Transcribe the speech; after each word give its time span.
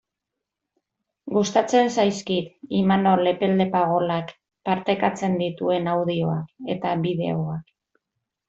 Gustatzen 1.35 1.91
zaizkit 1.95 2.73
Imanol 2.79 3.31
Epelde 3.33 3.69
Pagolak 3.77 4.33
partekatzen 4.71 5.39
dituen 5.45 5.93
audioak 5.95 6.75
eta 6.77 6.99
bideoak. 7.09 7.75